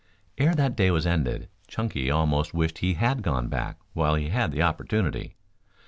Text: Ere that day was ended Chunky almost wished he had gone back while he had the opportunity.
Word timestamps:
Ere 0.39 0.55
that 0.55 0.75
day 0.75 0.89
was 0.89 1.05
ended 1.05 1.47
Chunky 1.67 2.09
almost 2.09 2.55
wished 2.55 2.79
he 2.79 2.95
had 2.95 3.21
gone 3.21 3.49
back 3.49 3.77
while 3.93 4.15
he 4.15 4.29
had 4.29 4.51
the 4.51 4.63
opportunity. 4.63 5.35